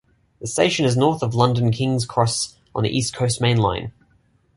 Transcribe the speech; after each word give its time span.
The 0.39 0.47
station 0.47 0.83
is 0.87 0.97
north 0.97 1.21
of 1.21 1.35
London 1.35 1.71
King's 1.71 2.07
Cross 2.07 2.57
on 2.73 2.81
the 2.81 2.89
East 2.89 3.15
Coast 3.15 3.39
Main 3.39 3.57
Line. 3.57 3.91